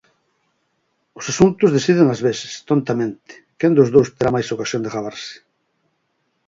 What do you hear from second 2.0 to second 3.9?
ás veces, tontamente, quen dos